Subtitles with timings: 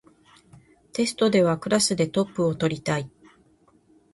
[0.93, 3.11] テストではクラスでトップを取りたい